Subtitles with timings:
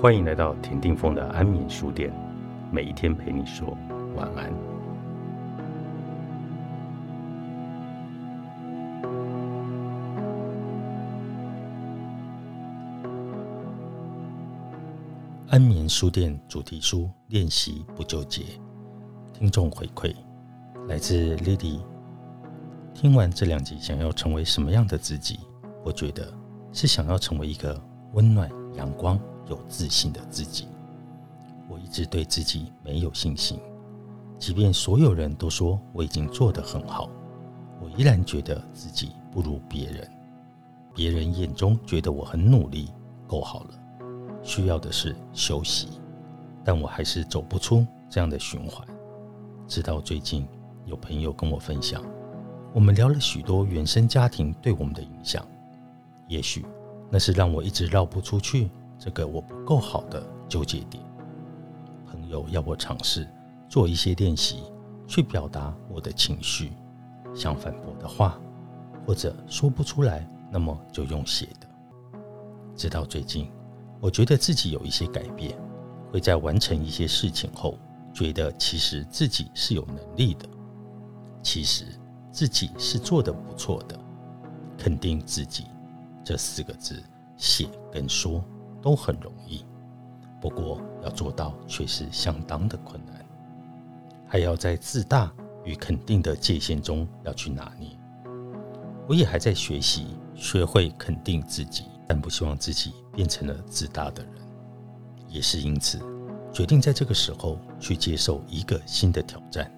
[0.00, 2.10] 欢迎来到田定峰的安眠书店，
[2.72, 3.76] 每一天陪你说
[4.16, 4.50] 晚安。
[15.50, 18.44] 安眠书店主题书练习不纠结，
[19.34, 20.16] 听众回馈
[20.88, 21.78] 来自 Lily。
[22.94, 25.40] 听完这两集，想要成为什么样的自己？
[25.84, 26.32] 我觉得
[26.72, 27.78] 是想要成为一个
[28.14, 30.66] 温暖、阳光、有自信的自己。
[31.68, 33.60] 我一直对自己没有信心，
[34.38, 37.10] 即便所有人都说我已经做得很好，
[37.80, 40.08] 我依然觉得自己不如别人。
[40.94, 42.90] 别人眼中觉得我很努力，
[43.26, 43.70] 够好了，
[44.42, 45.88] 需要的是休息，
[46.64, 48.86] 但我还是走不出这样的循环。
[49.68, 50.46] 直到最近，
[50.86, 52.02] 有朋友跟我分享，
[52.72, 55.46] 我们聊了许多原生家庭对我们的影响。
[56.26, 56.66] 也许
[57.08, 58.68] 那是让我一直绕不出去
[59.00, 61.02] 这个我不够好的纠结点。
[62.06, 63.26] 朋友要我尝试
[63.66, 64.62] 做一些练习，
[65.06, 66.72] 去表达我的情绪，
[67.34, 68.38] 想反驳的话，
[69.06, 71.66] 或者说不出来，那么就用写的。
[72.76, 73.50] 直到最近，
[74.00, 75.58] 我觉得自己有一些改变，
[76.12, 77.78] 会在完成一些事情后，
[78.12, 80.46] 觉得其实自己是有能力的，
[81.42, 81.86] 其实
[82.30, 83.98] 自己是做的不错的，
[84.76, 85.64] 肯定自己。
[86.22, 87.02] 这四个字，
[87.38, 88.44] 写跟说
[88.82, 89.64] 都很容易，
[90.40, 93.24] 不过要做到却是相当的困难，
[94.26, 95.32] 还要在自大
[95.64, 97.88] 与肯定的界限中要去拿捏。
[99.06, 104.32] 我也还在学习，学会肯定自己，但不希望自己变成了自大的人。
[105.28, 106.00] 也是因此，
[106.52, 109.70] 决定在这个时候去接受一个新的挑战，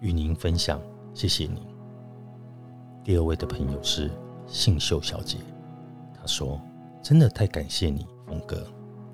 [0.00, 0.80] 与您分享。
[1.14, 1.62] 谢谢您。
[3.04, 4.10] 第二位的朋友是
[4.46, 5.38] 信秀小姐。
[6.18, 6.60] 他说
[7.02, 8.66] ：“真的太感谢你，风格，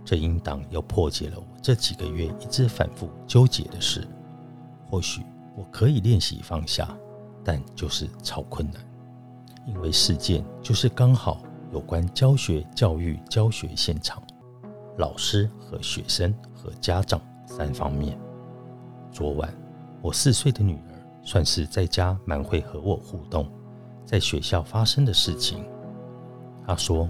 [0.05, 4.07] 这应当又破解了我这几个月一直反复纠结的事。
[4.87, 5.23] 或许
[5.57, 6.89] 我可以练习放下，
[7.45, 8.83] 但就是超困难，
[9.67, 14.23] 因为事件就是刚好有关教学、教育、教学现场、
[14.99, 18.19] 老师和学生和家长三方面。
[19.13, 19.53] 昨晚
[20.03, 23.49] 我四岁的女儿算是在家蛮会和我互动，
[24.05, 25.65] 在学校发生的事情。”
[26.67, 27.09] 她说：“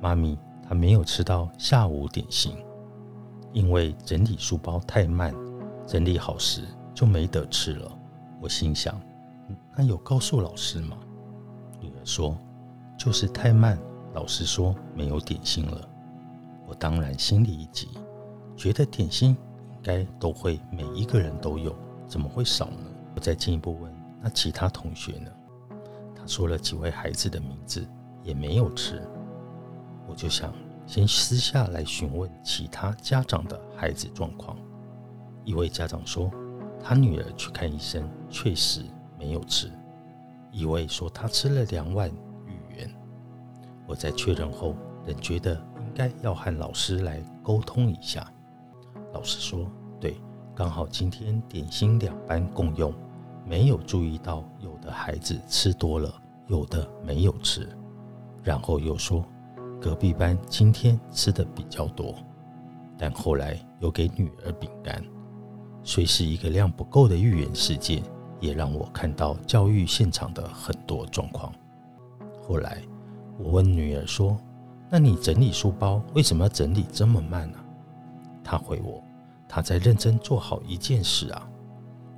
[0.00, 0.38] 妈咪，
[0.72, 2.56] 还没有吃到下午点心，
[3.52, 5.34] 因为整理书包太慢，
[5.86, 6.62] 整理好时
[6.94, 7.92] 就没得吃了。”
[8.40, 8.98] 我心想
[9.76, 10.96] ：“那有告诉老师吗？”
[11.78, 12.34] 女儿说
[12.96, 13.78] ：“就是太慢，
[14.14, 15.86] 老师说没有点心了。”
[16.66, 17.88] 我当然心里一急，
[18.56, 19.36] 觉得点心
[19.74, 21.76] 应该都会每一个人都有，
[22.08, 22.86] 怎么会少呢？
[23.14, 25.30] 我再进一步问：“那其他同学呢？”
[26.16, 27.86] 他说了几位孩子的名字。
[28.24, 29.02] 也没有吃，
[30.06, 30.52] 我就想
[30.86, 34.56] 先私下来询问其他家长的孩子状况。
[35.44, 36.30] 一位家长说，
[36.82, 38.82] 他女儿去看医生，确实
[39.18, 39.68] 没有吃；
[40.50, 42.08] 一位说他吃了两碗
[42.46, 42.90] 芋圆。
[43.86, 48.24] 我在确认后，仍觉得应该要和老师来沟通一下。
[49.12, 49.66] 老师说，
[50.00, 50.20] 对，
[50.54, 52.94] 刚好今天点心两班共用，
[53.44, 56.12] 没有注意到有的孩子吃多了，
[56.46, 57.68] 有的没有吃。
[58.42, 59.24] 然后又说，
[59.82, 62.14] 隔壁班今天吃的比较多，
[62.96, 65.02] 但后来又给女儿饼干。
[65.82, 68.00] 虽是一个量不够的预言事件，
[68.38, 71.52] 也让我看到教育现场的很多状况。
[72.46, 72.80] 后来
[73.36, 74.38] 我问女儿说
[74.88, 77.58] ：“那你整理书包为什么要整理这么慢呢？”
[78.44, 79.02] 她回我
[79.48, 81.48] ：“她在认真做好一件事啊。”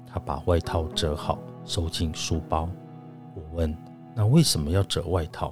[0.06, 2.68] 她把外套折好，收进书包。
[3.34, 3.74] 我问
[4.14, 5.50] ：“那为什么要折外套？”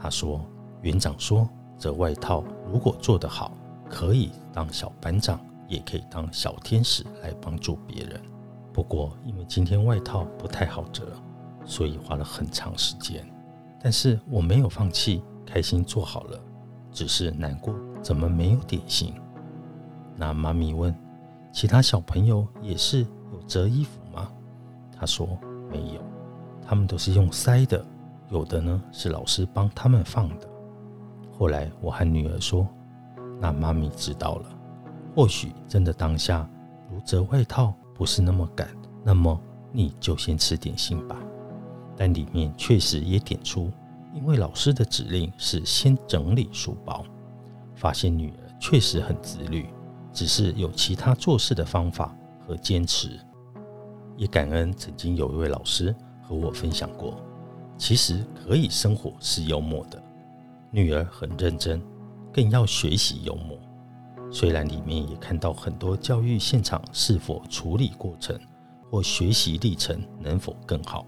[0.00, 0.40] 他说
[0.82, 1.48] ：“园长说，
[1.78, 3.56] 这外套如果做得好，
[3.88, 8.20] 可以当小班长，也可以当小天使来帮助别人。
[8.72, 11.12] 不过，因为今天外套不太好折，
[11.64, 13.24] 所以花了很长时间。
[13.80, 16.40] 但是我没有放弃，开心做好了，
[16.90, 19.14] 只是难过怎么没有点心。”
[20.16, 20.94] 那妈咪问
[21.52, 24.28] ：“其他小朋友也是有折衣服吗？”
[24.98, 25.28] 他说
[25.70, 26.00] ：“没有，
[26.66, 27.84] 他们都是用塞的。”
[28.30, 30.48] 有的呢是老师帮他们放的。
[31.38, 32.66] 后来我和女儿说
[33.40, 34.48] ：“那妈咪知道了，
[35.14, 36.48] 或许真的当下
[36.90, 38.68] 如折外套不是那么赶，
[39.02, 39.40] 那么
[39.72, 41.16] 你就先吃点心吧。”
[41.96, 43.70] 但里面确实也点出，
[44.14, 47.04] 因为老师的指令是先整理书包，
[47.74, 49.68] 发现女儿确实很自律，
[50.12, 53.20] 只是有其他做事的方法和坚持。
[54.16, 57.14] 也感恩曾经有一位老师和我分享过。
[57.76, 60.02] 其实可以生活是幽默的，
[60.74, 61.82] 女儿很认真，
[62.32, 63.58] 更要学习幽默。
[64.30, 68.34] 虽然里面也看到很多教育现场是否处理过程
[68.90, 71.04] 或学习历程能否更好，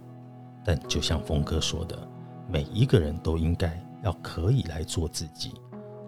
[0.63, 1.99] 但就像峰哥说的，
[2.47, 5.53] 每一个人都应该要可以来做自己，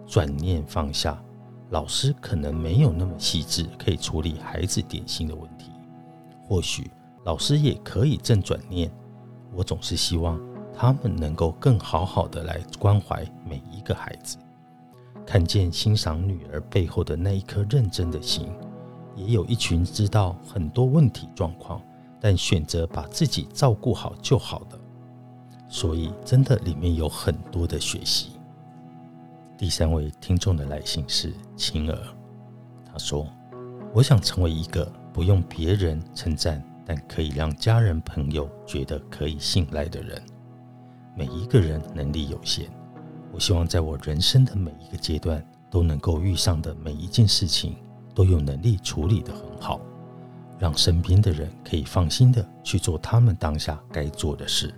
[0.05, 1.19] 转念放下。
[1.71, 5.71] 老师可能没有那么细致，可以处理孩子点心的问题。
[6.47, 6.89] 或许
[7.25, 8.89] 老师也可以正转念，
[9.51, 10.39] 我总是希望
[10.79, 14.37] 他们能够更好好的来关怀每一个孩子，
[15.25, 18.47] 看见欣赏女儿背后的那一颗认真的心。
[19.15, 21.81] 也有一群知道很多问题状况，
[22.21, 24.77] 但选择把自己照顾好就好的。
[25.67, 28.33] 所以真的里面有很多的学习。
[29.57, 31.97] 第三位听众的来信是晴儿，
[32.85, 33.27] 他说
[33.95, 40.21] ：“我想成为一个不用别人称赞，但可以让家人朋友觉得可以信赖的人。
[41.17, 42.67] 每一个人能力有限，
[43.33, 47.75] 我希望在我人生的每一个阶段都能够遇上的每一件事情，
[48.13, 49.81] 都有能力处理得很好，
[50.59, 54.71] 让身边的人可以放心的去做他们当下该做的事，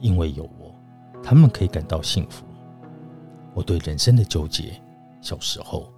[0.00, 0.74] 因为有我，
[1.22, 2.44] 他们可以感到幸福。”
[3.54, 4.82] 我对人生的纠结，
[5.20, 5.88] 小时候、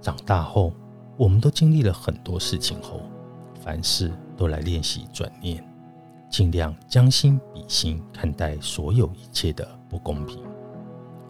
[0.00, 0.72] 长大后，
[1.16, 3.02] 我们都经历了很多事情后，
[3.60, 5.64] 凡事都来练习转念，
[6.36, 10.44] 尽量将心比心看待所有一切的不公平，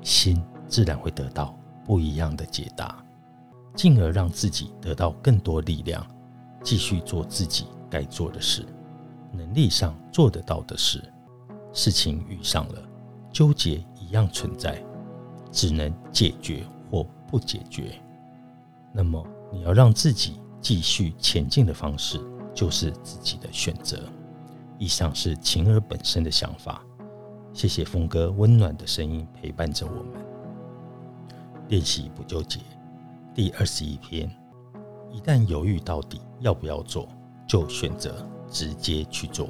[0.03, 3.05] 心自然会得到不一样的解答，
[3.77, 6.05] 进而让自己得到更多力量，
[6.61, 8.67] 继续做自己该做的事，
[9.31, 11.01] 能力上做得到的事。
[11.73, 12.83] 事情遇上了，
[13.31, 14.85] 纠结一样存在。
[15.53, 18.03] 只能解决或不解决，
[18.93, 22.21] 那么你要让自己继续前进的方式，
[22.53, 24.01] 就是自己的选择。
[24.79, 26.83] 以上是晴儿本身的想法。
[27.53, 30.25] 谢谢峰哥温暖的声音陪伴着我们。
[31.69, 32.61] 练习不纠结，
[33.35, 34.31] 第二十一篇。
[35.11, 37.09] 一旦犹豫到底要不要做，
[37.47, 39.49] 就选择直接去做。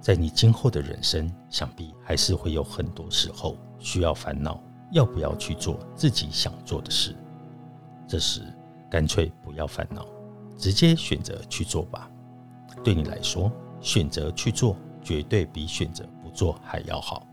[0.00, 4.60] 在你今后的人生，想必还是会有很多时候需要烦恼。
[4.90, 7.16] 要不要去做自己想做的事？
[8.06, 8.42] 这时
[8.90, 10.06] 干脆不要烦恼，
[10.58, 12.10] 直接选择去做吧。
[12.84, 13.50] 对你来说，
[13.82, 17.26] 选择去做绝对比选择不做还要好。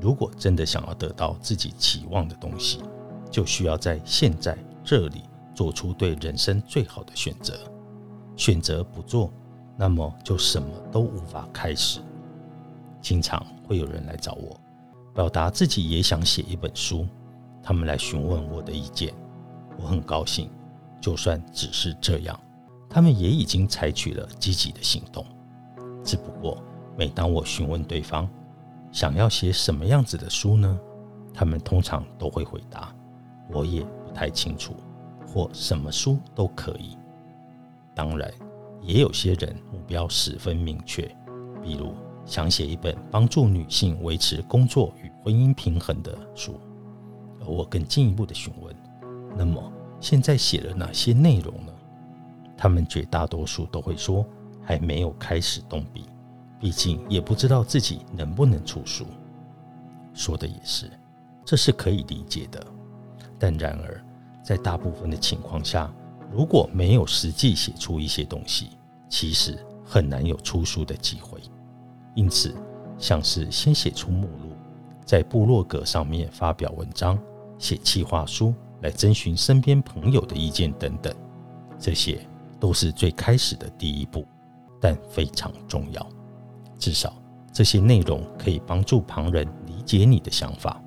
[0.00, 2.80] 如果真的想要得到自己期望的东西，
[3.30, 5.22] 就需要在现在这里
[5.54, 7.58] 做出对人生最好的选择。
[8.36, 9.30] 选择不做，
[9.76, 12.00] 那么就什么都无法开始。
[13.00, 14.58] 经常会有人来找我。
[15.14, 17.06] 表达自己也想写一本书，
[17.62, 19.12] 他们来询问我的意见，
[19.76, 20.48] 我很高兴。
[21.00, 22.38] 就算只是这样，
[22.88, 25.26] 他们也已经采取了积极的行动。
[26.04, 26.62] 只不过，
[26.96, 28.28] 每当我询问对方
[28.90, 30.78] 想要写什么样子的书呢，
[31.32, 32.94] 他们通常都会回答
[33.52, 34.74] ：“我也不太清楚，
[35.26, 36.96] 或什么书都可以。”
[37.94, 38.30] 当然，
[38.80, 41.02] 也有些人目标十分明确，
[41.62, 41.92] 比如。
[42.24, 46.54] 想写一本帮助女性维持工作与婚姻平衡的书，
[47.40, 48.72] 而我更进一步的询问：
[49.36, 49.60] 那么
[49.98, 51.72] 现在写了哪些内容呢？
[52.56, 54.24] 他们绝大多数都会说
[54.62, 56.04] 还没有开始动笔，
[56.58, 59.06] 毕竟也不知道自己能不能出书。
[60.14, 60.90] 说的也是，
[61.44, 62.64] 这是可以理解的。
[63.38, 64.04] 但然而，
[64.42, 65.92] 在大部分的情况下，
[66.30, 68.70] 如果没有实际写出一些东西，
[69.08, 71.40] 其实很难有出书的机会。
[72.14, 72.54] 因此，
[72.98, 74.52] 像是先写出目录，
[75.04, 77.18] 在部落格上面发表文章、
[77.58, 81.12] 写企划书，来征询身边朋友的意见等等，
[81.78, 82.20] 这些
[82.60, 84.24] 都是最开始的第一步，
[84.82, 86.06] 但非常重要。
[86.78, 87.14] 至少
[87.52, 90.78] 这些内容可以帮助旁人理解你的想法。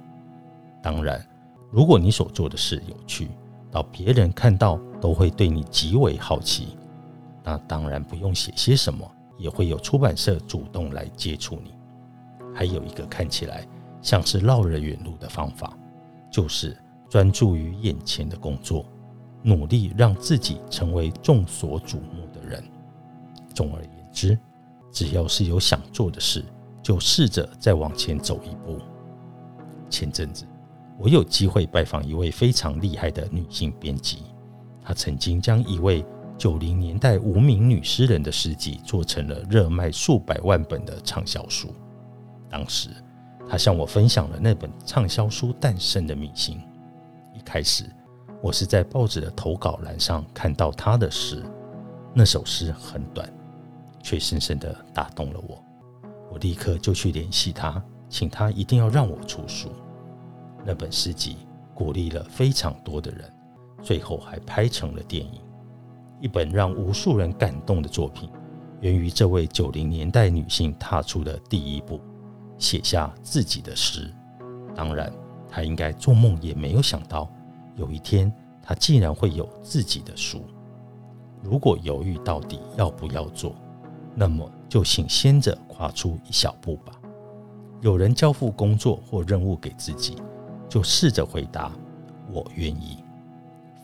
[0.84, 1.26] 当然，
[1.72, 3.30] 如果你所做的事有趣，
[3.72, 6.78] 到别人看到都会对你极为好奇，
[7.44, 9.10] 那当然不用写些什么。
[9.38, 11.74] 也会有出版社主动来接触你。
[12.54, 13.68] 还有一个看起来
[14.02, 15.78] 像是绕了远路的方法，
[16.32, 16.74] 就是
[17.10, 18.86] 专注于眼前的工作，
[19.44, 22.64] 努力让自己成为众所瞩目的人。
[23.56, 24.38] 总而言之，
[24.92, 26.46] 只要是有想做的事，
[26.84, 28.78] 就试着再往前走一步。
[29.90, 30.46] 前阵子，
[31.00, 34.24] 我有机会拜访一位非常厉害的女性编辑，
[34.84, 36.06] 她曾经将一位。
[36.38, 41.74] 九零年代无名女诗人的诗集做成了热卖数百万本的畅销书。
[42.50, 42.90] 当时，
[43.48, 46.60] 他向我分享了那本畅销书诞生的秘辛。
[47.34, 47.86] 一开始，
[48.42, 51.42] 我是在报纸的投稿栏上看到他的诗，
[52.14, 53.32] 那首诗很短，
[54.06, 55.60] 却深深的打动了我。
[56.32, 59.72] 我立刻就去联系他，请他一定要让我出书。
[60.64, 61.38] 那本诗集
[61.74, 63.34] 鼓励了非常多的人。
[63.82, 65.42] 最后还拍成了电影。
[66.20, 68.30] 一本让无数人感动的作品，
[68.82, 72.00] 源于这位九零年代女性踏出的第一步，
[72.58, 74.12] 写下自己的诗。
[74.76, 75.12] 当然，
[75.50, 77.32] 她应该做梦也没有想到，
[77.76, 78.32] 有一天
[78.62, 80.44] 她竟然会有自己的书。
[81.44, 83.56] 如果犹豫到底要不要做，
[84.16, 86.94] 那么就请先着跨出一小步吧。
[87.82, 90.16] 有人交付工作或任务给自己，
[90.68, 91.72] 就试着回答
[92.32, 93.04] “我愿意”。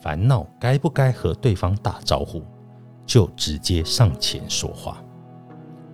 [0.01, 2.41] 烦恼该不该和对方打招呼，
[3.05, 5.03] 就直接上前说话。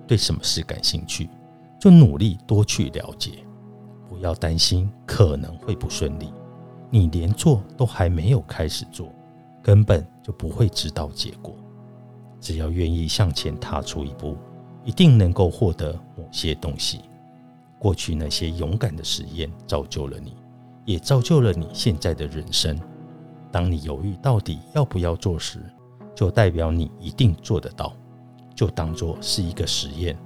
[0.08, 1.30] 对什么事感兴趣，
[1.78, 3.44] 就努力多去了解。
[4.08, 6.32] 不要担心可能会不顺利，
[6.90, 9.12] 你连做都还没有开始做，
[9.62, 11.54] 根本就不会知道结果。
[12.40, 14.38] 只要愿意向前踏出一步，
[14.84, 17.02] 一定能够获得某些东西。
[17.80, 20.36] 过去那些勇敢的实验造就了你，
[20.86, 22.80] 也造就了你现在的人生。
[23.52, 25.60] 当你犹豫到底要不要做时，
[26.16, 27.94] 就代表你一定做得到，
[28.56, 30.18] 就当做是一个实验，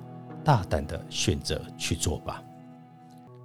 [0.43, 2.41] 大胆的选择去做吧。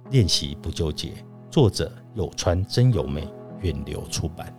[0.09, 1.13] 练习不纠结，
[1.51, 3.27] 作者有川真由美，
[3.61, 4.56] 远流出版。